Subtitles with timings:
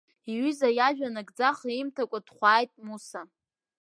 [0.31, 3.21] Иҩыза иажәа анагӡаха имҭакәа дхәааит Муса.